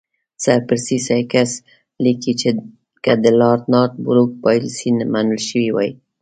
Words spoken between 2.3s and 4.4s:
چې که د لارډ نارت بروک